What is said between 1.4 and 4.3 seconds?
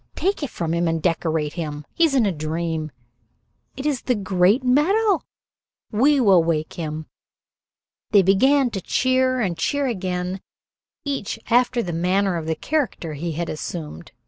him. He is in a dream. It is the